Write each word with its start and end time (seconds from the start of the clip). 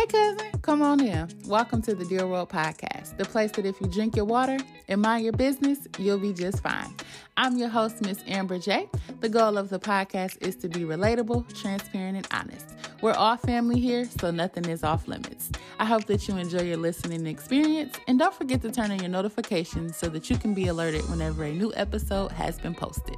Hey, 0.00 0.06
cousin, 0.06 0.50
come 0.62 0.80
on 0.80 1.04
in. 1.04 1.28
Welcome 1.44 1.82
to 1.82 1.94
the 1.94 2.06
Dear 2.06 2.26
World 2.26 2.48
Podcast, 2.48 3.18
the 3.18 3.26
place 3.26 3.52
that 3.52 3.66
if 3.66 3.78
you 3.82 3.86
drink 3.86 4.16
your 4.16 4.24
water 4.24 4.56
and 4.88 5.02
mind 5.02 5.24
your 5.24 5.34
business, 5.34 5.86
you'll 5.98 6.18
be 6.18 6.32
just 6.32 6.62
fine. 6.62 6.94
I'm 7.36 7.58
your 7.58 7.68
host, 7.68 8.00
Miss 8.00 8.18
Amber 8.26 8.58
J. 8.58 8.88
The 9.20 9.28
goal 9.28 9.58
of 9.58 9.68
the 9.68 9.78
podcast 9.78 10.40
is 10.40 10.56
to 10.56 10.70
be 10.70 10.84
relatable, 10.84 11.54
transparent, 11.60 12.16
and 12.16 12.28
honest. 12.30 12.64
We're 13.02 13.12
all 13.12 13.36
family 13.36 13.78
here, 13.78 14.06
so 14.06 14.30
nothing 14.30 14.64
is 14.70 14.82
off 14.82 15.06
limits. 15.06 15.50
I 15.78 15.84
hope 15.84 16.06
that 16.06 16.26
you 16.26 16.38
enjoy 16.38 16.62
your 16.62 16.78
listening 16.78 17.26
experience, 17.26 17.98
and 18.08 18.18
don't 18.18 18.32
forget 18.32 18.62
to 18.62 18.70
turn 18.70 18.90
on 18.90 19.00
your 19.00 19.10
notifications 19.10 19.98
so 19.98 20.08
that 20.08 20.30
you 20.30 20.38
can 20.38 20.54
be 20.54 20.68
alerted 20.68 21.06
whenever 21.10 21.44
a 21.44 21.52
new 21.52 21.74
episode 21.76 22.32
has 22.32 22.58
been 22.58 22.74
posted. 22.74 23.16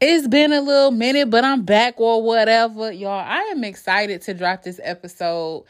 It's 0.00 0.28
been 0.28 0.52
a 0.52 0.60
little 0.60 0.92
minute, 0.92 1.28
but 1.28 1.42
I'm 1.42 1.64
back 1.64 1.98
or 1.98 2.22
whatever. 2.22 2.92
Y'all, 2.92 3.18
I 3.18 3.40
am 3.50 3.64
excited 3.64 4.22
to 4.22 4.34
drop 4.34 4.62
this 4.62 4.78
episode 4.80 5.64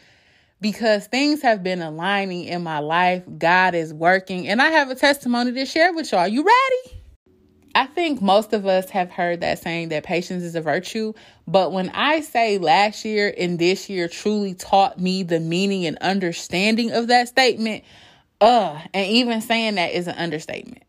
because 0.60 1.06
things 1.06 1.40
have 1.40 1.62
been 1.62 1.80
aligning 1.80 2.44
in 2.44 2.62
my 2.62 2.80
life. 2.80 3.22
God 3.38 3.74
is 3.74 3.94
working, 3.94 4.46
and 4.46 4.60
I 4.60 4.68
have 4.68 4.90
a 4.90 4.94
testimony 4.94 5.52
to 5.52 5.64
share 5.64 5.94
with 5.94 6.12
y'all. 6.12 6.28
You 6.28 6.44
ready? 6.44 7.00
I 7.74 7.86
think 7.86 8.20
most 8.20 8.52
of 8.52 8.66
us 8.66 8.90
have 8.90 9.10
heard 9.10 9.40
that 9.40 9.60
saying 9.60 9.88
that 9.90 10.04
patience 10.04 10.42
is 10.42 10.54
a 10.54 10.60
virtue. 10.60 11.14
But 11.46 11.72
when 11.72 11.88
I 11.94 12.20
say 12.20 12.58
last 12.58 13.06
year 13.06 13.32
and 13.38 13.58
this 13.58 13.88
year 13.88 14.08
truly 14.08 14.52
taught 14.52 15.00
me 15.00 15.22
the 15.22 15.40
meaning 15.40 15.86
and 15.86 15.96
understanding 16.02 16.90
of 16.90 17.06
that 17.06 17.28
statement, 17.28 17.82
uh, 18.42 18.78
and 18.92 19.06
even 19.06 19.40
saying 19.40 19.76
that 19.76 19.92
is 19.92 20.06
an 20.06 20.16
understatement 20.16 20.82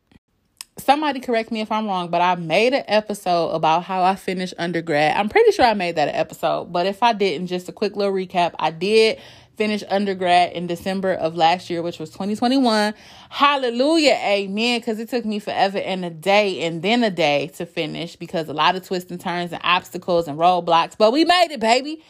somebody 0.90 1.20
correct 1.20 1.52
me 1.52 1.62
if 1.62 1.72
I'm 1.72 1.86
wrong, 1.86 2.10
but 2.10 2.20
I 2.20 2.34
made 2.34 2.74
an 2.74 2.84
episode 2.88 3.50
about 3.50 3.84
how 3.84 4.02
I 4.02 4.16
finished 4.16 4.56
undergrad. 4.58 5.16
I'm 5.16 5.30
pretty 5.30 5.52
sure 5.52 5.64
I 5.64 5.76
made 5.76 5.98
that 5.98 6.08
an 6.08 6.16
episode, 6.16 6.74
but 6.74 6.88
if 6.88 7.04
I 7.04 7.14
didn't, 7.14 7.46
just 7.46 7.70
a 7.70 7.72
quick 7.72 7.96
little 7.96 8.12
recap. 8.12 8.56
I 8.58 8.72
did 8.72 9.20
finish 9.56 9.84
undergrad 9.88 10.54
in 10.54 10.66
December 10.66 11.14
of 11.14 11.36
last 11.36 11.70
year, 11.70 11.84
which 11.84 12.00
was 12.00 12.10
2021. 12.10 12.96
Hallelujah, 13.30 14.18
amen, 14.20 14.80
because 14.80 15.00
it 15.00 15.10
took 15.10 15.26
me 15.26 15.38
forever 15.38 15.78
and 15.78 16.04
a 16.04 16.10
day 16.10 16.62
and 16.64 16.82
then 16.82 17.04
a 17.04 17.12
day 17.12 17.52
to 17.58 17.68
finish 17.68 18.16
because 18.16 18.50
a 18.50 18.54
lot 18.54 18.76
of 18.76 18.84
twists 18.84 19.12
and 19.12 19.22
turns 19.22 19.54
and 19.54 19.62
obstacles 19.64 20.28
and 20.28 20.40
roadblocks, 20.40 20.98
but 20.98 21.12
we 21.14 21.24
made 21.24 21.52
it, 21.52 21.60
baby. 21.60 22.04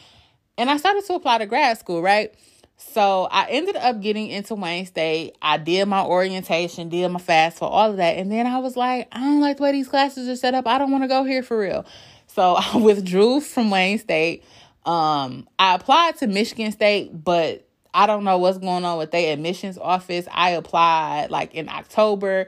And 0.57 0.69
I 0.69 0.77
started 0.77 1.03
to 1.03 1.15
apply 1.15 1.39
to 1.39 1.45
grad 1.45 1.77
school, 1.77 2.01
right? 2.01 2.33
So 2.81 3.27
I 3.29 3.47
ended 3.49 3.75
up 3.75 3.99
getting 3.99 4.29
into 4.29 4.55
Wayne 4.55 4.85
State. 4.85 5.35
I 5.41 5.57
did 5.57 5.85
my 5.87 6.01
orientation, 6.01 6.87
did 6.87 7.09
my 7.09 7.19
FAFSA 7.19 7.63
all 7.63 7.91
of 7.91 7.97
that. 7.97 8.17
And 8.17 8.31
then 8.31 8.47
I 8.47 8.59
was 8.59 8.77
like, 8.77 9.09
I 9.11 9.19
don't 9.19 9.41
like 9.41 9.57
the 9.57 9.63
way 9.63 9.73
these 9.73 9.89
classes 9.89 10.29
are 10.29 10.35
set 10.37 10.53
up. 10.53 10.65
I 10.65 10.77
don't 10.77 10.89
want 10.89 11.03
to 11.03 11.09
go 11.09 11.25
here 11.25 11.43
for 11.43 11.59
real. 11.59 11.85
So 12.27 12.55
I 12.57 12.77
withdrew 12.77 13.41
from 13.41 13.69
Wayne 13.69 13.99
State. 13.99 14.45
Um, 14.85 15.47
I 15.59 15.75
applied 15.75 16.17
to 16.19 16.27
Michigan 16.27 16.71
State, 16.71 17.11
but 17.13 17.67
I 17.93 18.05
don't 18.05 18.23
know 18.23 18.37
what's 18.37 18.59
going 18.59 18.85
on 18.85 18.97
with 18.97 19.11
their 19.11 19.33
admissions 19.33 19.77
office. 19.77 20.25
I 20.31 20.51
applied 20.51 21.31
like 21.31 21.53
in 21.53 21.67
October. 21.67 22.47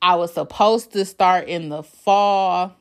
I 0.00 0.14
was 0.14 0.32
supposed 0.32 0.92
to 0.92 1.04
start 1.04 1.48
in 1.48 1.70
the 1.70 1.82
fall 1.82 2.76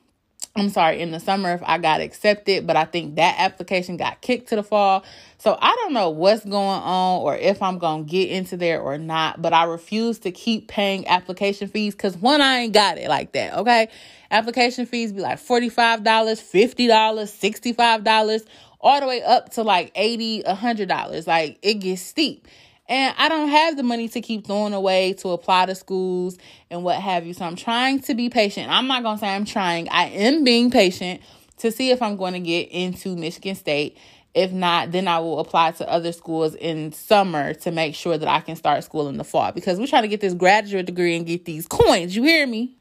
I'm 0.55 0.69
sorry, 0.69 0.99
in 0.99 1.11
the 1.11 1.19
summer 1.19 1.53
if 1.53 1.61
I 1.63 1.77
got 1.77 2.01
accepted, 2.01 2.67
but 2.67 2.75
I 2.75 2.85
think 2.85 3.15
that 3.15 3.35
application 3.39 3.97
got 3.97 4.19
kicked 4.21 4.49
to 4.49 4.55
the 4.55 4.63
fall. 4.63 5.05
So 5.37 5.57
I 5.61 5.73
don't 5.75 5.93
know 5.93 6.09
what's 6.09 6.43
going 6.43 6.55
on 6.55 7.21
or 7.21 7.35
if 7.37 7.61
I'm 7.61 7.77
going 7.77 8.05
to 8.05 8.11
get 8.11 8.29
into 8.29 8.57
there 8.57 8.81
or 8.81 8.97
not, 8.97 9.41
but 9.41 9.53
I 9.53 9.63
refuse 9.65 10.19
to 10.19 10.31
keep 10.31 10.67
paying 10.67 11.07
application 11.07 11.67
fees 11.69 11.95
cuz 11.95 12.17
one 12.17 12.41
I 12.41 12.59
ain't 12.61 12.73
got 12.73 12.97
it 12.97 13.07
like 13.07 13.31
that, 13.33 13.53
okay? 13.59 13.89
Application 14.31 14.85
fees 14.85 15.13
be 15.13 15.21
like 15.21 15.37
$45, 15.37 16.03
$50, 16.03 16.89
$65, 16.89 18.45
all 18.81 18.99
the 18.99 19.07
way 19.07 19.21
up 19.21 19.49
to 19.53 19.63
like 19.63 19.93
$80, 19.93 20.45
$100. 20.45 21.27
Like 21.27 21.59
it 21.61 21.75
gets 21.75 22.01
steep. 22.01 22.47
And 22.89 23.13
I 23.19 23.29
don't 23.29 23.49
have 23.49 23.77
the 23.77 23.83
money 23.83 24.09
to 24.09 24.19
keep 24.19 24.47
throwing 24.47 24.73
away 24.73 25.13
to 25.13 25.29
apply 25.29 25.67
to 25.67 25.75
schools 25.75 26.39
and 26.71 26.83
what 26.83 26.95
have 26.95 27.25
you. 27.25 27.35
So 27.35 27.45
I'm 27.45 27.55
trying 27.55 27.99
to 28.01 28.15
be 28.15 28.29
patient. 28.29 28.69
I'm 28.69 28.87
not 28.87 29.03
going 29.03 29.17
to 29.17 29.19
say 29.21 29.33
I'm 29.33 29.45
trying. 29.45 29.87
I 29.89 30.07
am 30.07 30.43
being 30.43 30.71
patient 30.71 31.21
to 31.57 31.71
see 31.71 31.91
if 31.91 32.01
I'm 32.01 32.17
going 32.17 32.33
to 32.33 32.39
get 32.39 32.69
into 32.71 33.15
Michigan 33.15 33.53
State. 33.53 33.95
If 34.33 34.51
not, 34.51 34.91
then 34.91 35.07
I 35.07 35.19
will 35.19 35.39
apply 35.39 35.71
to 35.71 35.89
other 35.89 36.11
schools 36.11 36.55
in 36.55 36.91
summer 36.91 37.53
to 37.55 37.71
make 37.71 37.93
sure 37.93 38.17
that 38.17 38.27
I 38.27 38.39
can 38.39 38.55
start 38.55 38.83
school 38.83 39.07
in 39.07 39.17
the 39.17 39.23
fall 39.23 39.51
because 39.51 39.79
we're 39.79 39.87
trying 39.87 40.03
to 40.03 40.07
get 40.07 40.21
this 40.21 40.33
graduate 40.33 40.87
degree 40.87 41.15
and 41.15 41.27
get 41.27 41.45
these 41.45 41.67
coins. 41.67 42.15
You 42.15 42.23
hear 42.23 42.47
me? 42.47 42.78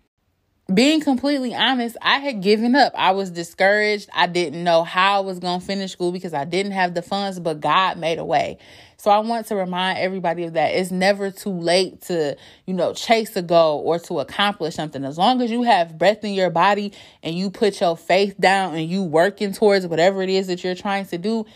Being 0.73 1.01
completely 1.01 1.55
honest, 1.55 1.97
I 2.03 2.19
had 2.19 2.43
given 2.43 2.75
up. 2.75 2.93
I 2.95 3.13
was 3.13 3.31
discouraged. 3.31 4.11
I 4.13 4.27
didn't 4.27 4.63
know 4.63 4.85
how 4.85 5.17
I 5.17 5.21
was 5.21 5.39
going 5.39 5.61
to 5.61 5.67
finish 5.67 5.93
school 5.93 6.13
because 6.13 6.35
I 6.35 6.45
didn't 6.45 6.73
have 6.73 6.93
the 6.93 7.01
funds, 7.01 7.41
but 7.41 7.61
God 7.61 7.97
made 7.97 8.19
a 8.19 8.25
way. 8.25 8.59
So 8.99 9.11
I 9.11 9.21
want 9.21 9.47
to 9.47 9.57
remind 9.57 9.99
everybody 9.99 10.45
of 10.45 10.53
that. 10.55 10.75
It's 10.75 10.91
never 10.91 11.31
too 11.31 11.53
late 11.53 12.03
to, 12.03 12.37
you 12.67 12.75
know, 12.75 12.93
chase 12.93 13.35
a 13.37 13.43
goal 13.43 13.81
or 13.83 13.99
to 14.01 14.21
accomplish 14.21 14.75
something. 14.75 15.05
As 15.05 15.17
long 15.17 15.41
as 15.41 15.51
you 15.51 15.63
have 15.63 15.97
breath 15.97 16.23
in 16.23 16.35
your 16.35 16.51
body 16.51 16.93
and 17.23 17.35
you 17.35 17.49
put 17.49 17.81
your 17.81 17.97
faith 17.97 18.39
down 18.39 18.75
and 18.75 18.91
you 18.91 19.03
working 19.03 19.53
towards 19.53 19.87
whatever 19.87 20.23
it 20.23 20.29
is 20.29 20.49
that 20.49 20.63
you're 20.63 20.75
trying 20.75 21.07
to 21.07 21.17
do, 21.17 21.47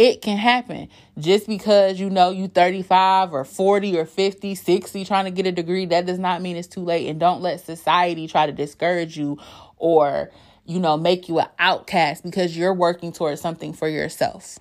it 0.00 0.22
can 0.22 0.38
happen. 0.38 0.88
Just 1.18 1.46
because 1.46 2.00
you 2.00 2.08
know 2.08 2.30
you 2.30 2.48
35 2.48 3.34
or 3.34 3.44
40 3.44 3.98
or 3.98 4.06
50 4.06 4.54
60 4.54 5.04
trying 5.04 5.26
to 5.26 5.30
get 5.30 5.46
a 5.46 5.52
degree 5.52 5.84
that 5.84 6.06
does 6.06 6.18
not 6.18 6.40
mean 6.40 6.56
it's 6.56 6.66
too 6.66 6.80
late. 6.80 7.06
And 7.06 7.20
don't 7.20 7.42
let 7.42 7.60
society 7.60 8.26
try 8.26 8.46
to 8.46 8.52
discourage 8.52 9.18
you 9.18 9.38
or 9.76 10.30
you 10.64 10.80
know 10.80 10.96
make 10.96 11.28
you 11.28 11.38
an 11.38 11.48
outcast 11.58 12.24
because 12.24 12.56
you're 12.56 12.72
working 12.72 13.12
towards 13.12 13.42
something 13.42 13.74
for 13.74 13.88
yourself. 13.88 14.58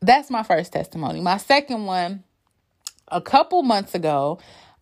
That's 0.00 0.30
my 0.30 0.44
first 0.44 0.72
testimony. 0.72 1.20
My 1.20 1.38
second 1.38 1.86
one 1.86 2.22
a 3.08 3.20
couple 3.20 3.64
months 3.64 3.96
ago 3.96 4.38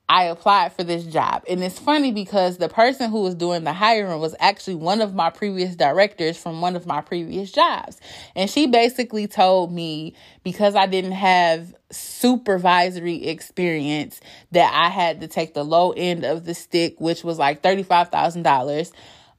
I 0.08 0.24
applied 0.24 0.74
for 0.74 0.84
this 0.84 1.04
job. 1.04 1.42
And 1.48 1.62
it's 1.62 1.78
funny 1.78 2.12
because 2.12 2.58
the 2.58 2.68
person 2.68 3.10
who 3.10 3.22
was 3.22 3.34
doing 3.34 3.64
the 3.64 3.72
hiring 3.72 4.20
was 4.20 4.34
actually 4.40 4.74
one 4.74 5.00
of 5.00 5.14
my 5.14 5.30
previous 5.30 5.74
directors 5.74 6.36
from 6.36 6.60
one 6.60 6.76
of 6.76 6.86
my 6.86 7.00
previous 7.00 7.50
jobs. 7.50 7.98
And 8.34 8.50
she 8.50 8.66
basically 8.66 9.26
told 9.26 9.72
me 9.72 10.14
because 10.42 10.74
I 10.74 10.86
didn't 10.86 11.12
have 11.12 11.74
supervisory 11.90 13.26
experience 13.26 14.20
that 14.50 14.72
I 14.74 14.90
had 14.90 15.20
to 15.22 15.28
take 15.28 15.54
the 15.54 15.64
low 15.64 15.92
end 15.92 16.24
of 16.24 16.44
the 16.44 16.54
stick, 16.54 17.00
which 17.00 17.24
was 17.24 17.38
like 17.38 17.62
$35,000 17.62 18.92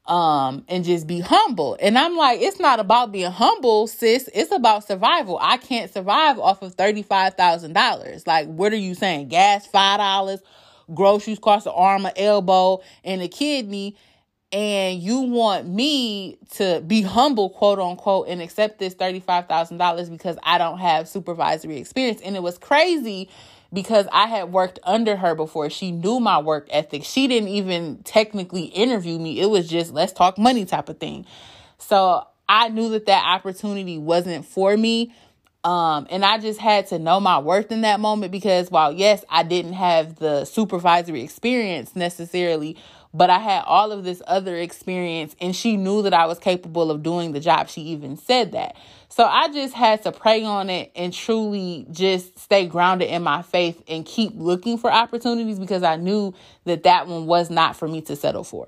um 0.05 0.65
and 0.67 0.83
just 0.83 1.07
be 1.07 1.19
humble. 1.19 1.77
And 1.79 1.97
I'm 1.97 2.17
like, 2.17 2.41
it's 2.41 2.59
not 2.59 2.79
about 2.79 3.11
being 3.11 3.31
humble, 3.31 3.87
sis. 3.87 4.29
It's 4.33 4.51
about 4.51 4.85
survival. 4.85 5.39
I 5.41 5.57
can't 5.57 5.91
survive 5.91 6.39
off 6.39 6.61
of 6.61 6.75
$35,000. 6.75 8.27
Like, 8.27 8.47
what 8.47 8.73
are 8.73 8.77
you 8.77 8.95
saying? 8.95 9.29
Gas 9.29 9.67
$5, 9.67 10.41
groceries 10.93 11.39
cost 11.39 11.67
an 11.67 11.73
arm, 11.75 12.05
an 12.05 12.11
elbow, 12.17 12.81
and 13.03 13.21
a 13.21 13.27
kidney, 13.27 13.95
and 14.51 15.01
you 15.01 15.21
want 15.21 15.67
me 15.67 16.37
to 16.51 16.83
be 16.85 17.01
humble, 17.01 17.49
quote 17.49 17.79
unquote, 17.79 18.27
and 18.27 18.41
accept 18.41 18.79
this 18.79 18.93
$35,000 18.93 20.11
because 20.11 20.37
I 20.43 20.59
don't 20.59 20.77
have 20.79 21.07
supervisory 21.07 21.77
experience. 21.77 22.21
And 22.21 22.35
it 22.35 22.43
was 22.43 22.57
crazy 22.59 23.29
because 23.73 24.07
I 24.11 24.27
had 24.27 24.51
worked 24.53 24.79
under 24.83 25.15
her 25.15 25.35
before. 25.35 25.69
She 25.69 25.91
knew 25.91 26.19
my 26.19 26.37
work 26.37 26.67
ethic. 26.69 27.03
She 27.03 27.27
didn't 27.27 27.49
even 27.49 28.03
technically 28.03 28.65
interview 28.65 29.17
me. 29.19 29.41
It 29.41 29.47
was 29.47 29.67
just 29.67 29.93
let's 29.93 30.13
talk 30.13 30.37
money 30.37 30.65
type 30.65 30.89
of 30.89 30.99
thing. 30.99 31.25
So 31.79 32.25
I 32.47 32.69
knew 32.69 32.89
that 32.89 33.07
that 33.07 33.25
opportunity 33.25 33.97
wasn't 33.97 34.45
for 34.45 34.77
me. 34.77 35.13
Um, 35.63 36.07
and 36.09 36.25
I 36.25 36.39
just 36.39 36.59
had 36.59 36.87
to 36.87 36.99
know 36.99 37.21
my 37.21 37.39
worth 37.39 37.71
in 37.71 37.81
that 37.81 38.01
moment 38.01 38.31
because 38.31 38.69
while 38.69 38.91
yes, 38.91 39.23
I 39.29 39.43
didn't 39.43 39.73
have 39.73 40.15
the 40.15 40.43
supervisory 40.43 41.21
experience 41.21 41.95
necessarily, 41.95 42.75
but 43.13 43.29
I 43.29 43.39
had 43.39 43.63
all 43.65 43.93
of 43.93 44.03
this 44.03 44.21
other 44.27 44.57
experience 44.57 45.35
and 45.39 45.55
she 45.55 45.77
knew 45.77 46.01
that 46.01 46.13
I 46.13 46.25
was 46.25 46.37
capable 46.39 46.91
of 46.91 47.01
doing 47.01 47.31
the 47.31 47.39
job. 47.39 47.69
She 47.69 47.81
even 47.81 48.17
said 48.17 48.51
that. 48.51 48.75
So 49.07 49.23
I 49.23 49.47
just 49.49 49.73
had 49.73 50.03
to 50.03 50.11
pray 50.11 50.43
on 50.43 50.69
it 50.69 50.91
and 50.95 51.13
truly 51.13 51.85
just 51.91 52.39
stay 52.39 52.65
grounded 52.65 53.09
in 53.09 53.23
my 53.23 53.41
faith 53.43 53.81
and 53.87 54.05
keep 54.05 54.33
looking 54.35 54.77
for 54.77 54.91
opportunities 54.91 55.59
because 55.59 55.83
I 55.83 55.95
knew 55.95 56.33
that 56.65 56.83
that 56.83 57.07
one 57.07 57.25
was 57.25 57.49
not 57.49 57.77
for 57.77 57.87
me 57.87 58.01
to 58.01 58.15
settle 58.15 58.43
for. 58.43 58.67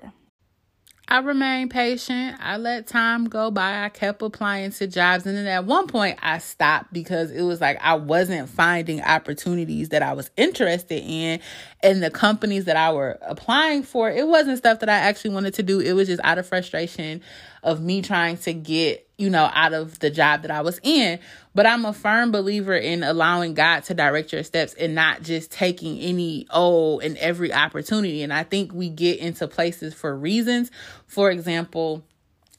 I 1.08 1.18
remained 1.18 1.70
patient. 1.70 2.36
I 2.40 2.56
let 2.56 2.88
time 2.88 3.28
go 3.28 3.52
by. 3.52 3.84
I 3.84 3.90
kept 3.90 4.22
applying 4.22 4.72
to 4.72 4.88
jobs. 4.88 5.24
And 5.24 5.36
then 5.36 5.46
at 5.46 5.64
one 5.64 5.86
point, 5.86 6.18
I 6.20 6.38
stopped 6.38 6.92
because 6.92 7.30
it 7.30 7.42
was 7.42 7.60
like 7.60 7.78
I 7.80 7.94
wasn't 7.94 8.48
finding 8.48 9.00
opportunities 9.00 9.90
that 9.90 10.02
I 10.02 10.14
was 10.14 10.30
interested 10.36 11.04
in. 11.06 11.38
And 11.80 12.02
the 12.02 12.10
companies 12.10 12.64
that 12.64 12.76
I 12.76 12.92
were 12.92 13.18
applying 13.22 13.84
for, 13.84 14.10
it 14.10 14.26
wasn't 14.26 14.58
stuff 14.58 14.80
that 14.80 14.88
I 14.88 14.96
actually 14.96 15.30
wanted 15.30 15.54
to 15.54 15.62
do. 15.62 15.78
It 15.78 15.92
was 15.92 16.08
just 16.08 16.20
out 16.24 16.38
of 16.38 16.46
frustration 16.48 17.22
of 17.62 17.80
me 17.80 18.02
trying 18.02 18.38
to 18.38 18.52
get, 18.52 19.05
you 19.18 19.30
know, 19.30 19.50
out 19.54 19.72
of 19.72 19.98
the 20.00 20.10
job 20.10 20.42
that 20.42 20.50
I 20.50 20.60
was 20.60 20.78
in. 20.82 21.18
But 21.54 21.66
I'm 21.66 21.84
a 21.84 21.92
firm 21.92 22.32
believer 22.32 22.76
in 22.76 23.02
allowing 23.02 23.54
God 23.54 23.84
to 23.84 23.94
direct 23.94 24.32
your 24.32 24.42
steps 24.42 24.74
and 24.74 24.94
not 24.94 25.22
just 25.22 25.50
taking 25.50 25.98
any 25.98 26.46
oh 26.50 27.00
and 27.00 27.16
every 27.18 27.52
opportunity. 27.52 28.22
And 28.22 28.32
I 28.32 28.44
think 28.44 28.72
we 28.74 28.90
get 28.90 29.18
into 29.18 29.48
places 29.48 29.94
for 29.94 30.14
reasons. 30.16 30.70
For 31.06 31.30
example, 31.30 32.04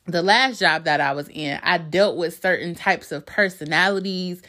the 0.05 0.23
last 0.23 0.59
job 0.59 0.85
that 0.85 0.99
I 0.99 1.13
was 1.13 1.29
in, 1.29 1.59
I 1.61 1.77
dealt 1.77 2.17
with 2.17 2.41
certain 2.41 2.73
types 2.73 3.11
of 3.11 3.25
personalities 3.25 4.41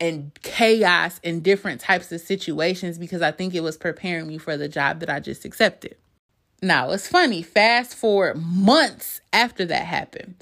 and 0.00 0.32
chaos 0.42 1.20
in 1.22 1.40
different 1.40 1.80
types 1.80 2.12
of 2.12 2.20
situations 2.20 2.98
because 2.98 3.22
I 3.22 3.30
think 3.30 3.54
it 3.54 3.62
was 3.62 3.76
preparing 3.76 4.26
me 4.26 4.38
for 4.38 4.56
the 4.56 4.68
job 4.68 5.00
that 5.00 5.08
I 5.08 5.20
just 5.20 5.44
accepted. 5.44 5.96
Now, 6.60 6.90
it's 6.90 7.08
funny, 7.08 7.42
fast 7.42 7.94
forward 7.94 8.36
months 8.36 9.20
after 9.32 9.64
that 9.66 9.86
happened. 9.86 10.34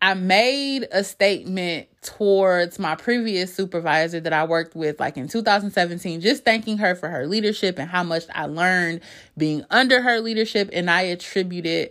I 0.00 0.14
made 0.14 0.86
a 0.92 1.02
statement 1.02 1.88
towards 2.02 2.78
my 2.78 2.94
previous 2.94 3.52
supervisor 3.52 4.20
that 4.20 4.32
I 4.32 4.44
worked 4.44 4.76
with, 4.76 5.00
like 5.00 5.16
in 5.16 5.28
2017, 5.28 6.20
just 6.20 6.44
thanking 6.44 6.78
her 6.78 6.94
for 6.94 7.08
her 7.08 7.26
leadership 7.26 7.78
and 7.78 7.90
how 7.90 8.04
much 8.04 8.24
I 8.32 8.46
learned 8.46 9.00
being 9.36 9.64
under 9.70 10.00
her 10.00 10.20
leadership. 10.20 10.70
And 10.72 10.88
I 10.88 11.02
attributed 11.02 11.90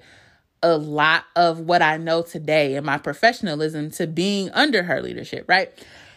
a 0.64 0.78
lot 0.78 1.26
of 1.36 1.60
what 1.60 1.82
I 1.82 1.98
know 1.98 2.22
today 2.22 2.76
and 2.76 2.86
my 2.86 2.98
professionalism 2.98 3.92
to 3.92 4.08
being 4.08 4.50
under 4.52 4.84
her 4.84 5.02
leadership, 5.02 5.46
right? 5.48 5.72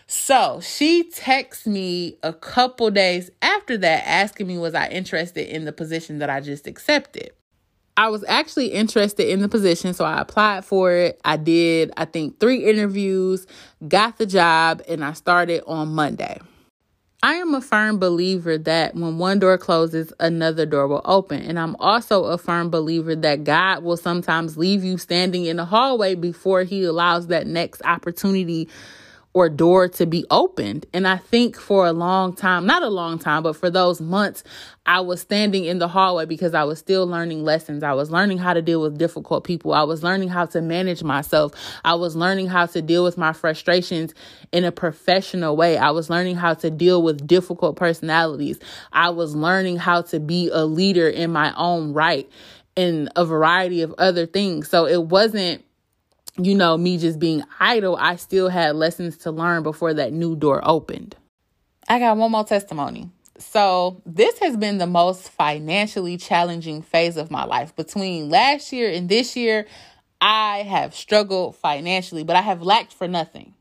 So 0.06 0.60
she 0.62 1.10
texted 1.10 1.66
me 1.66 2.18
a 2.22 2.32
couple 2.32 2.90
days 2.90 3.30
after 3.42 3.76
that 3.78 4.06
asking 4.06 4.46
me, 4.46 4.58
was 4.58 4.74
I 4.74 4.88
interested 4.88 5.48
in 5.48 5.64
the 5.64 5.72
position 5.72 6.18
that 6.18 6.30
I 6.30 6.40
just 6.40 6.66
accepted? 6.66 7.32
I 8.00 8.08
was 8.08 8.24
actually 8.26 8.68
interested 8.68 9.28
in 9.28 9.40
the 9.40 9.48
position, 9.50 9.92
so 9.92 10.06
I 10.06 10.22
applied 10.22 10.64
for 10.64 10.90
it. 10.90 11.20
I 11.22 11.36
did, 11.36 11.92
I 11.98 12.06
think, 12.06 12.40
three 12.40 12.64
interviews, 12.64 13.46
got 13.86 14.16
the 14.16 14.24
job, 14.24 14.80
and 14.88 15.04
I 15.04 15.12
started 15.12 15.62
on 15.66 15.88
Monday. 15.88 16.40
I 17.22 17.34
am 17.34 17.54
a 17.54 17.60
firm 17.60 17.98
believer 17.98 18.56
that 18.56 18.94
when 18.94 19.18
one 19.18 19.38
door 19.38 19.58
closes, 19.58 20.14
another 20.18 20.64
door 20.64 20.88
will 20.88 21.02
open. 21.04 21.42
And 21.42 21.58
I'm 21.58 21.76
also 21.76 22.24
a 22.24 22.38
firm 22.38 22.70
believer 22.70 23.14
that 23.16 23.44
God 23.44 23.84
will 23.84 23.98
sometimes 23.98 24.56
leave 24.56 24.82
you 24.82 24.96
standing 24.96 25.44
in 25.44 25.58
the 25.58 25.66
hallway 25.66 26.14
before 26.14 26.62
he 26.62 26.84
allows 26.84 27.26
that 27.26 27.46
next 27.46 27.82
opportunity 27.84 28.66
or 29.32 29.48
door 29.48 29.86
to 29.86 30.06
be 30.06 30.24
opened. 30.30 30.86
And 30.92 31.06
I 31.06 31.16
think 31.16 31.56
for 31.56 31.86
a 31.86 31.92
long 31.92 32.34
time, 32.34 32.66
not 32.66 32.82
a 32.82 32.88
long 32.88 33.18
time, 33.18 33.44
but 33.44 33.54
for 33.54 33.70
those 33.70 34.00
months, 34.00 34.42
I 34.86 35.00
was 35.00 35.20
standing 35.20 35.66
in 35.66 35.78
the 35.78 35.86
hallway 35.86 36.26
because 36.26 36.52
I 36.52 36.64
was 36.64 36.80
still 36.80 37.06
learning 37.06 37.44
lessons. 37.44 37.84
I 37.84 37.92
was 37.92 38.10
learning 38.10 38.38
how 38.38 38.54
to 38.54 38.62
deal 38.62 38.80
with 38.80 38.98
difficult 38.98 39.44
people. 39.44 39.72
I 39.72 39.84
was 39.84 40.02
learning 40.02 40.30
how 40.30 40.46
to 40.46 40.60
manage 40.60 41.04
myself. 41.04 41.52
I 41.84 41.94
was 41.94 42.16
learning 42.16 42.48
how 42.48 42.66
to 42.66 42.82
deal 42.82 43.04
with 43.04 43.16
my 43.16 43.32
frustrations 43.32 44.14
in 44.50 44.64
a 44.64 44.72
professional 44.72 45.56
way. 45.56 45.78
I 45.78 45.90
was 45.90 46.10
learning 46.10 46.36
how 46.36 46.54
to 46.54 46.70
deal 46.70 47.00
with 47.02 47.24
difficult 47.26 47.76
personalities. 47.76 48.58
I 48.92 49.10
was 49.10 49.36
learning 49.36 49.76
how 49.76 50.02
to 50.02 50.18
be 50.18 50.50
a 50.52 50.64
leader 50.64 51.08
in 51.08 51.30
my 51.30 51.54
own 51.54 51.92
right 51.92 52.28
and 52.76 53.08
a 53.14 53.24
variety 53.24 53.82
of 53.82 53.94
other 53.98 54.26
things. 54.26 54.68
So 54.68 54.86
it 54.86 55.04
wasn't 55.04 55.64
you 56.38 56.54
know, 56.54 56.76
me 56.76 56.98
just 56.98 57.18
being 57.18 57.42
idle, 57.58 57.96
I 57.96 58.16
still 58.16 58.48
had 58.48 58.76
lessons 58.76 59.16
to 59.18 59.30
learn 59.30 59.62
before 59.62 59.94
that 59.94 60.12
new 60.12 60.36
door 60.36 60.60
opened. 60.62 61.16
I 61.88 61.98
got 61.98 62.16
one 62.16 62.30
more 62.30 62.44
testimony. 62.44 63.10
So, 63.38 64.02
this 64.04 64.38
has 64.40 64.56
been 64.56 64.78
the 64.78 64.86
most 64.86 65.30
financially 65.30 66.18
challenging 66.18 66.82
phase 66.82 67.16
of 67.16 67.30
my 67.30 67.44
life. 67.44 67.74
Between 67.74 68.28
last 68.28 68.72
year 68.72 68.90
and 68.90 69.08
this 69.08 69.34
year, 69.34 69.66
I 70.20 70.58
have 70.58 70.94
struggled 70.94 71.56
financially, 71.56 72.22
but 72.22 72.36
I 72.36 72.42
have 72.42 72.62
lacked 72.62 72.92
for 72.92 73.08
nothing. 73.08 73.54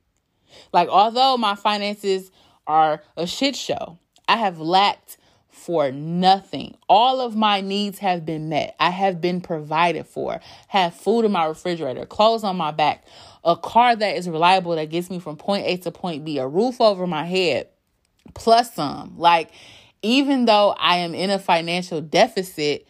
Like, 0.73 0.89
although 0.89 1.37
my 1.37 1.55
finances 1.55 2.29
are 2.67 3.01
a 3.15 3.25
shit 3.25 3.55
show, 3.55 3.97
I 4.27 4.35
have 4.35 4.59
lacked 4.59 5.17
for 5.59 5.91
nothing. 5.91 6.75
All 6.87 7.19
of 7.19 7.35
my 7.35 7.61
needs 7.61 7.99
have 7.99 8.25
been 8.25 8.49
met. 8.49 8.75
I 8.79 8.89
have 8.89 9.19
been 9.19 9.41
provided 9.41 10.07
for. 10.07 10.39
Have 10.69 10.95
food 10.95 11.25
in 11.25 11.31
my 11.31 11.45
refrigerator, 11.45 12.05
clothes 12.05 12.43
on 12.43 12.55
my 12.55 12.71
back, 12.71 13.05
a 13.43 13.55
car 13.55 13.95
that 13.95 14.15
is 14.15 14.29
reliable 14.29 14.75
that 14.75 14.89
gets 14.89 15.09
me 15.09 15.19
from 15.19 15.35
point 15.35 15.65
A 15.67 15.77
to 15.77 15.91
point 15.91 16.23
B, 16.25 16.37
a 16.37 16.47
roof 16.47 16.79
over 16.79 17.05
my 17.05 17.25
head, 17.25 17.67
plus 18.33 18.73
some. 18.73 19.17
Like, 19.17 19.51
even 20.01 20.45
though 20.45 20.75
I 20.77 20.97
am 20.97 21.13
in 21.13 21.29
a 21.29 21.39
financial 21.39 22.01
deficit, 22.01 22.87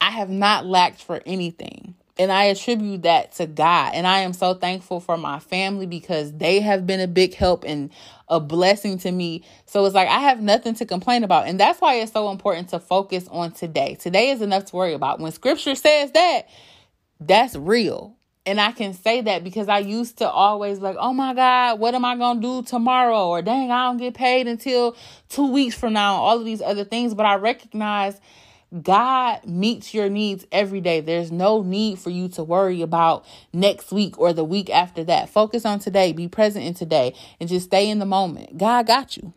I 0.00 0.10
have 0.10 0.30
not 0.30 0.66
lacked 0.66 1.02
for 1.02 1.22
anything. 1.24 1.94
And 2.18 2.32
I 2.32 2.44
attribute 2.44 3.02
that 3.02 3.32
to 3.32 3.46
God. 3.46 3.92
And 3.94 4.06
I 4.06 4.20
am 4.20 4.32
so 4.32 4.54
thankful 4.54 5.00
for 5.00 5.18
my 5.18 5.38
family 5.38 5.86
because 5.86 6.32
they 6.32 6.60
have 6.60 6.86
been 6.86 7.00
a 7.00 7.06
big 7.06 7.34
help 7.34 7.64
and 7.64 7.90
a 8.28 8.40
blessing 8.40 8.98
to 8.98 9.12
me. 9.12 9.44
So 9.66 9.84
it's 9.84 9.94
like 9.94 10.08
I 10.08 10.20
have 10.20 10.40
nothing 10.40 10.74
to 10.76 10.86
complain 10.86 11.24
about. 11.24 11.46
And 11.46 11.60
that's 11.60 11.80
why 11.80 11.96
it's 11.96 12.12
so 12.12 12.30
important 12.30 12.70
to 12.70 12.78
focus 12.78 13.28
on 13.30 13.52
today. 13.52 13.96
Today 14.00 14.30
is 14.30 14.40
enough 14.40 14.64
to 14.66 14.76
worry 14.76 14.94
about. 14.94 15.20
When 15.20 15.30
scripture 15.30 15.74
says 15.74 16.12
that, 16.12 16.48
that's 17.20 17.54
real. 17.54 18.16
And 18.46 18.60
I 18.60 18.70
can 18.70 18.94
say 18.94 19.22
that 19.22 19.42
because 19.42 19.68
I 19.68 19.80
used 19.80 20.18
to 20.18 20.30
always 20.30 20.78
like, 20.78 20.96
oh 20.98 21.12
my 21.12 21.34
God, 21.34 21.80
what 21.80 21.96
am 21.96 22.04
I 22.04 22.16
going 22.16 22.40
to 22.40 22.42
do 22.42 22.62
tomorrow? 22.62 23.28
Or 23.28 23.42
dang, 23.42 23.72
I 23.72 23.86
don't 23.86 23.96
get 23.96 24.14
paid 24.14 24.46
until 24.46 24.96
two 25.28 25.50
weeks 25.50 25.74
from 25.76 25.94
now. 25.94 26.14
All 26.14 26.38
of 26.38 26.44
these 26.44 26.62
other 26.62 26.84
things. 26.84 27.12
But 27.12 27.26
I 27.26 27.34
recognize 27.34 28.20
God 28.82 29.46
meets 29.46 29.94
your 29.94 30.08
needs 30.08 30.44
every 30.50 30.80
day. 30.80 31.00
There's 31.00 31.30
no 31.30 31.62
need 31.62 31.98
for 31.98 32.10
you 32.10 32.28
to 32.30 32.42
worry 32.42 32.82
about 32.82 33.24
next 33.52 33.92
week 33.92 34.18
or 34.18 34.32
the 34.32 34.44
week 34.44 34.70
after 34.70 35.04
that. 35.04 35.28
Focus 35.28 35.64
on 35.64 35.78
today, 35.78 36.12
be 36.12 36.28
present 36.28 36.64
in 36.64 36.74
today, 36.74 37.14
and 37.38 37.48
just 37.48 37.66
stay 37.66 37.88
in 37.88 37.98
the 38.00 38.06
moment. 38.06 38.58
God 38.58 38.86
got 38.86 39.16
you. 39.16 39.32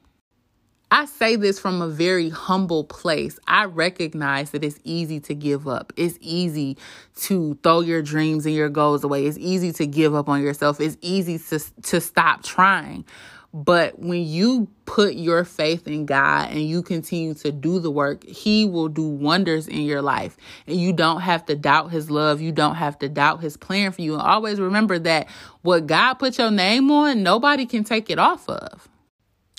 I 0.92 1.06
say 1.06 1.36
this 1.36 1.60
from 1.60 1.84
a 1.84 1.88
very 1.88 2.30
humble 2.30 2.84
place. 2.84 3.38
I 3.46 3.66
recognize 3.66 4.50
that 4.52 4.64
it's 4.64 4.80
easy 4.84 5.20
to 5.22 5.36
give 5.36 5.68
up. 5.68 5.94
It's 5.96 6.18
easy 6.20 6.78
to 7.18 7.60
throw 7.62 7.82
your 7.82 8.02
dreams 8.02 8.48
and 8.48 8.56
your 8.56 8.70
goals 8.70 9.04
away. 9.04 9.28
It's 9.28 9.38
easy 9.38 9.72
to 9.74 9.86
give 9.86 10.16
up 10.16 10.28
on 10.28 10.42
yourself. 10.42 10.82
It's 10.82 10.98
easy 11.02 11.38
to 11.38 11.60
to 11.84 12.02
stop 12.02 12.42
trying. 12.42 13.06
But 13.52 13.98
when 13.98 14.24
you 14.26 14.68
put 14.86 15.16
your 15.16 15.44
faith 15.44 15.88
in 15.88 16.06
God 16.06 16.52
and 16.52 16.62
you 16.62 16.84
continue 16.84 17.34
to 17.36 17.52
do 17.52 17.80
the 17.80 17.90
work, 17.90 18.24
He 18.24 18.66
will 18.66 18.90
do 18.90 19.08
wonders 19.08 19.68
in 19.68 19.82
your 19.82 20.04
life. 20.04 20.38
And 20.68 20.80
you 20.80 20.94
don't 20.94 21.22
have 21.22 21.46
to 21.48 21.56
doubt 21.56 21.92
His 21.92 22.12
love. 22.12 22.42
You 22.42 22.52
don't 22.52 22.76
have 22.76 23.00
to 23.00 23.10
doubt 23.10 23.42
His 23.42 23.58
plan 23.58 23.92
for 23.92 24.02
you. 24.02 24.14
And 24.14 24.22
always 24.22 24.60
remember 24.60 25.00
that 25.00 25.28
what 25.64 25.88
God 25.88 26.16
put 26.16 26.38
your 26.38 26.52
name 26.52 26.92
on, 26.92 27.24
nobody 27.24 27.66
can 27.66 27.84
take 27.84 28.12
it 28.12 28.20
off 28.20 28.48
of. 28.48 28.88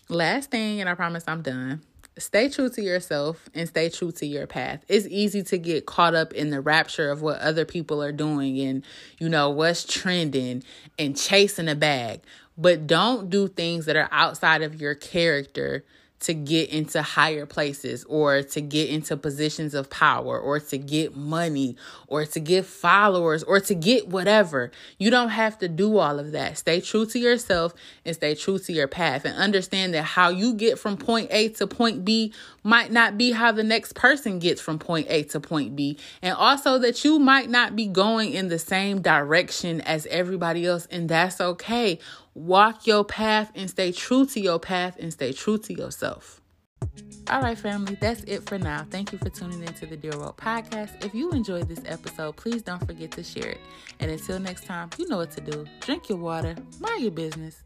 Last 0.08 0.50
thing, 0.50 0.81
and 0.81 0.88
I 0.88 0.94
promise 0.94 1.25
I'm 1.26 1.42
done. 1.42 1.82
Stay 2.19 2.48
true 2.48 2.69
to 2.69 2.82
yourself 2.82 3.48
and 3.54 3.69
stay 3.69 3.88
true 3.88 4.12
to 4.12 4.26
your 4.26 4.46
path. 4.46 4.84
It's 4.88 5.06
easy 5.06 5.42
to 5.44 5.58
get 5.58 5.87
caught 5.87 6.14
up 6.14 6.32
in 6.32 6.50
the 6.50 6.60
rapture 6.60 7.10
of 7.10 7.22
what 7.22 7.40
other 7.40 7.64
people 7.64 8.02
are 8.02 8.12
doing 8.12 8.58
and, 8.60 8.84
you 9.19 9.28
know, 9.28 9.50
what's 9.50 9.84
trending 9.84 10.62
and 10.98 11.16
chasing 11.16 11.69
a 11.69 11.75
bag 11.75 12.20
but 12.61 12.87
don't 12.87 13.31
do 13.31 13.49
things 13.49 13.87
that 13.87 13.97
are 13.97 14.09
outside 14.12 14.62
of 14.62 14.81
your 14.81 14.95
character 14.95 15.85
to 16.21 16.35
get 16.35 16.69
into 16.69 17.00
higher 17.00 17.47
places 17.47 18.05
or 18.05 18.43
to 18.43 18.61
get 18.61 18.90
into 18.90 19.17
positions 19.17 19.73
of 19.73 19.88
power 19.88 20.38
or 20.38 20.61
to 20.61 20.76
get 20.76 21.17
money 21.17 21.76
or 22.09 22.26
to 22.26 22.38
get 22.38 22.67
followers 22.67 23.43
or 23.43 23.59
to 23.59 23.75
get 23.75 24.07
whatever. 24.09 24.71
You 24.99 25.11
don't 25.11 25.31
have 25.31 25.59
to 25.61 25.69
do 25.69 25.97
all 25.97 26.19
of 26.19 26.33
that. 26.33 26.59
Stay 26.59 26.83
true 26.83 27.07
to 27.07 27.19
yourself 27.19 27.73
and 28.05 28.14
stay 28.14 28.35
true 28.35 28.59
to 28.59 28.73
your 28.73 28.87
path 28.87 29.25
and 29.25 29.35
understand 29.35 29.95
that 29.95 30.02
how 30.02 30.29
you 30.29 30.52
get 30.52 30.79
from 30.79 30.99
point 30.99 31.29
A 31.31 31.49
to 31.50 31.67
point 31.67 32.05
B 32.05 32.35
might 32.62 32.93
not 32.93 33.17
be 33.17 33.33
how 33.33 33.52
the 33.52 33.64
next 33.64 33.95
person 33.95 34.38
gets 34.38 34.61
from 34.61 34.79
point 34.79 35.07
A 35.11 35.23
to 35.25 35.40
point 35.40 35.76
B. 35.76 35.99
And 36.23 36.35
also 36.35 36.79
that 36.79 37.05
you 37.05 37.19
might 37.19 37.50
not 37.50 37.76
be 37.76 37.87
going 37.87 38.33
in 38.33 38.49
the 38.49 38.59
same 38.59 39.00
direction 39.02 39.81
as 39.83 40.07
everybody 40.07 40.67
else, 40.67 40.87
and 40.90 41.09
that's 41.09 41.40
okay. 41.40 41.99
Walk 42.35 42.87
your 42.87 43.05
path 43.05 43.50
and 43.55 43.69
stay 43.69 43.93
true 43.93 44.26
to 44.26 44.40
your 44.40 44.59
path 44.59 44.97
and 44.99 45.12
stay 45.12 45.33
true 45.33 45.59
to 45.59 45.75
yourself. 45.75 46.40
All 47.29 47.40
right, 47.40 47.57
family, 47.57 47.97
that's 48.00 48.25
it 48.25 48.49
for 48.49 48.59
now. 48.59 48.85
Thank 48.90 49.12
you 49.12 49.19
for 49.19 49.29
tuning 49.29 49.62
into 49.62 49.87
the 49.87 49.97
Dear 49.97 50.19
World 50.19 50.37
podcast. 50.37 51.05
If 51.05 51.14
you 51.14 51.31
enjoyed 51.31 51.69
this 51.69 51.83
episode, 51.87 52.37
please 52.37 52.62
don't 52.62 52.85
forget 52.85 53.12
to 53.12 53.23
share 53.23 53.50
it. 53.50 53.61
And 54.00 54.11
until 54.11 54.40
next 54.40 54.64
time, 54.64 54.90
you 54.99 55.07
know 55.07 55.19
what 55.19 55.31
to 55.33 55.40
do. 55.40 55.67
Drink 55.81 56.09
your 56.09 56.19
water, 56.19 56.57
mind 56.81 57.02
your 57.02 57.12
business, 57.12 57.62